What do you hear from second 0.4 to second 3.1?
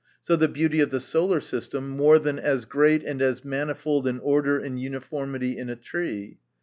beauty of the solar system, more than as great